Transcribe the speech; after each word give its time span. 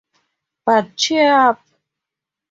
But 0.65 0.95
cheer 0.97 1.31
up! 1.31 1.59